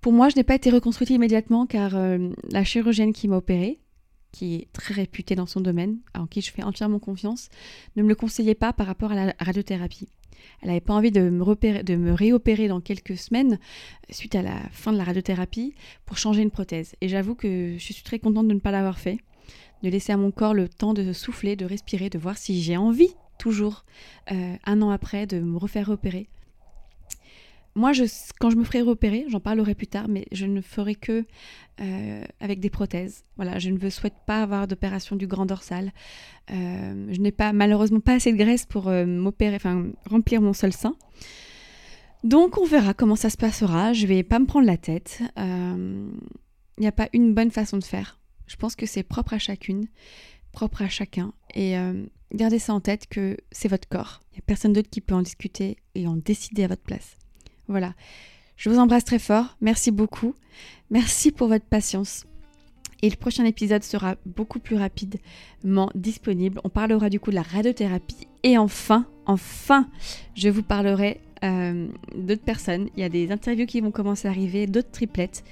Pour 0.00 0.12
moi, 0.12 0.28
je 0.28 0.36
n'ai 0.36 0.44
pas 0.44 0.54
été 0.54 0.70
reconstruite 0.70 1.10
immédiatement 1.10 1.66
car 1.66 1.96
euh, 1.96 2.30
la 2.50 2.64
chirurgienne 2.64 3.12
qui 3.12 3.28
m'a 3.28 3.36
opérée, 3.36 3.78
qui 4.34 4.56
est 4.56 4.72
très 4.72 4.92
réputée 4.94 5.36
dans 5.36 5.46
son 5.46 5.60
domaine, 5.60 5.98
en 6.12 6.26
qui 6.26 6.40
je 6.40 6.50
fais 6.50 6.64
entièrement 6.64 6.98
confiance, 6.98 7.50
ne 7.94 8.02
me 8.02 8.08
le 8.08 8.16
conseillait 8.16 8.56
pas 8.56 8.72
par 8.72 8.88
rapport 8.88 9.12
à 9.12 9.14
la 9.14 9.34
radiothérapie. 9.38 10.08
Elle 10.60 10.68
n'avait 10.68 10.80
pas 10.80 10.92
envie 10.92 11.12
de 11.12 11.20
me, 11.20 12.12
réopérer 12.12 12.66
dans 12.66 12.80
quelques 12.80 13.16
semaines 13.16 13.60
suite 14.10 14.34
à 14.34 14.42
la 14.42 14.58
fin 14.72 14.92
de 14.92 14.98
la 14.98 15.04
radiothérapie 15.04 15.74
pour 16.04 16.18
changer 16.18 16.42
une 16.42 16.50
prothèse. 16.50 16.96
Et 17.00 17.08
j'avoue 17.08 17.36
que 17.36 17.76
je 17.78 17.92
suis 17.92 18.02
très 18.02 18.18
contente 18.18 18.48
de 18.48 18.54
ne 18.54 18.58
pas 18.58 18.72
l'avoir 18.72 18.98
fait, 18.98 19.18
de 19.84 19.88
laisser 19.88 20.12
à 20.12 20.16
mon 20.16 20.32
corps 20.32 20.52
le 20.52 20.68
temps 20.68 20.94
de 20.94 21.12
souffler, 21.12 21.54
de 21.54 21.64
respirer, 21.64 22.10
de 22.10 22.18
voir 22.18 22.36
si 22.36 22.60
j'ai 22.60 22.76
envie 22.76 23.14
toujours, 23.38 23.84
euh, 24.32 24.56
un 24.64 24.82
an 24.82 24.90
après, 24.90 25.26
de 25.26 25.38
me 25.38 25.58
refaire 25.58 25.90
opérer 25.90 26.28
moi, 27.76 27.92
quand 28.38 28.50
je 28.50 28.56
me 28.56 28.64
ferai 28.64 28.82
repérer, 28.82 29.26
j'en 29.28 29.40
parlerai 29.40 29.74
plus 29.74 29.88
tard, 29.88 30.06
mais 30.08 30.26
je 30.30 30.46
ne 30.46 30.60
ferai 30.60 30.94
que 30.94 31.24
euh, 31.80 32.24
avec 32.38 32.60
des 32.60 32.70
prothèses. 32.70 33.24
Voilà, 33.36 33.58
je 33.58 33.70
ne 33.70 33.90
souhaite 33.90 34.14
pas 34.26 34.42
avoir 34.42 34.68
d'opération 34.68 35.16
du 35.16 35.26
grand 35.26 35.44
dorsal. 35.44 35.92
Euh, 36.52 37.06
je 37.10 37.20
n'ai 37.20 37.32
pas 37.32 37.52
malheureusement 37.52 37.98
pas 37.98 38.14
assez 38.14 38.32
de 38.32 38.36
graisse 38.36 38.64
pour 38.64 38.88
euh, 38.88 39.06
m'opérer, 39.06 39.56
enfin 39.56 39.86
remplir 40.08 40.40
mon 40.40 40.52
seul 40.52 40.72
sein. 40.72 40.94
Donc 42.22 42.58
on 42.58 42.64
verra 42.64 42.94
comment 42.94 43.16
ça 43.16 43.28
se 43.28 43.36
passera. 43.36 43.92
Je 43.92 44.06
vais 44.06 44.22
pas 44.22 44.38
me 44.38 44.46
prendre 44.46 44.66
la 44.66 44.76
tête. 44.76 45.22
Il 45.36 46.80
n'y 46.80 46.86
a 46.86 46.92
pas 46.92 47.08
une 47.12 47.34
bonne 47.34 47.50
façon 47.50 47.76
de 47.78 47.84
faire. 47.84 48.20
Je 48.46 48.54
pense 48.56 48.76
que 48.76 48.86
c'est 48.86 49.02
propre 49.02 49.34
à 49.34 49.38
chacune, 49.38 49.88
propre 50.52 50.82
à 50.82 50.88
chacun. 50.88 51.32
Et 51.54 51.74
gardez 52.32 52.58
ça 52.58 52.72
en 52.72 52.80
tête 52.80 53.08
que 53.08 53.36
c'est 53.52 53.68
votre 53.68 53.88
corps. 53.88 54.20
Il 54.30 54.36
n'y 54.36 54.38
a 54.38 54.42
personne 54.46 54.72
d'autre 54.72 54.88
qui 54.90 55.00
peut 55.02 55.14
en 55.14 55.22
discuter 55.22 55.76
et 55.94 56.06
en 56.06 56.16
décider 56.16 56.64
à 56.64 56.68
votre 56.68 56.82
place. 56.82 57.18
Voilà. 57.68 57.94
Je 58.56 58.70
vous 58.70 58.78
embrasse 58.78 59.04
très 59.04 59.18
fort. 59.18 59.56
Merci 59.60 59.90
beaucoup. 59.90 60.34
Merci 60.90 61.32
pour 61.32 61.48
votre 61.48 61.64
patience. 61.64 62.26
Et 63.02 63.10
le 63.10 63.16
prochain 63.16 63.44
épisode 63.44 63.82
sera 63.82 64.16
beaucoup 64.24 64.58
plus 64.58 64.76
rapidement 64.76 65.90
disponible. 65.94 66.60
On 66.64 66.70
parlera 66.70 67.10
du 67.10 67.20
coup 67.20 67.30
de 67.30 67.34
la 67.34 67.42
radiothérapie. 67.42 68.28
Et 68.42 68.56
enfin, 68.56 69.06
enfin, 69.26 69.88
je 70.34 70.48
vous 70.48 70.62
parlerai 70.62 71.20
euh, 71.42 71.88
d'autres 72.14 72.44
personnes. 72.44 72.88
Il 72.96 73.00
y 73.00 73.04
a 73.04 73.08
des 73.08 73.30
interviews 73.30 73.66
qui 73.66 73.80
vont 73.80 73.90
commencer 73.90 74.28
à 74.28 74.30
arriver, 74.30 74.66
d'autres 74.66 74.90
triplettes. 74.90 75.44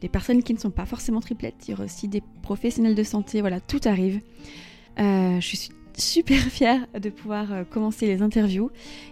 Des 0.00 0.08
personnes 0.08 0.42
qui 0.42 0.54
ne 0.54 0.58
sont 0.58 0.70
pas 0.70 0.86
forcément 0.86 1.20
triplettes. 1.20 1.68
Il 1.68 1.72
y 1.72 1.74
aura 1.74 1.84
aussi 1.84 2.08
des 2.08 2.22
professionnels 2.42 2.94
de 2.94 3.02
santé. 3.02 3.40
Voilà, 3.42 3.60
tout 3.60 3.80
arrive. 3.84 4.20
Euh, 4.98 5.40
je 5.40 5.46
suis 5.46 5.70
super 6.00 6.38
fière 6.50 6.86
de 6.98 7.10
pouvoir 7.10 7.52
euh, 7.52 7.64
commencer 7.64 8.06
les 8.06 8.22
interviews. 8.22 8.70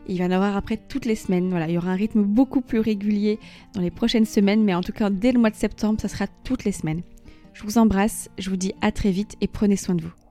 il 0.09 0.19
va 0.19 0.25
y 0.25 0.27
en 0.27 0.31
avoir 0.31 0.57
après 0.57 0.77
toutes 0.77 1.05
les 1.05 1.15
semaines. 1.15 1.51
Voilà, 1.51 1.69
il 1.69 1.75
y 1.75 1.79
aura 1.79 1.91
un 1.91 1.97
rythme 1.97 2.23
beaucoup 2.23 2.61
plus 2.61 2.81
régulier 2.81 3.39
dans 3.75 3.81
les 3.81 3.91
prochaines 3.91 4.27
semaines, 4.27 4.65
mais 4.65 4.75
en 4.75 4.83
tout 4.83 4.93
cas 4.93 5.11
dès 5.11 5.33
le 5.33 5.39
mois 5.39 5.51
de 5.51 5.57
septembre, 5.57 6.01
ça 6.01 6.09
sera 6.09 6.27
toutes 6.45 6.65
les 6.65 6.73
semaines. 6.73 7.03
Je 7.53 7.63
vous 7.63 7.79
embrasse, 7.79 8.29
je 8.39 8.51
vous 8.51 8.57
dis 8.57 8.75
à 8.83 8.93
très 8.93 9.11
vite 9.11 9.37
et 9.41 9.47
prenez 9.47 9.77
soin 9.77 9.95
de 9.95 10.03
vous. 10.03 10.26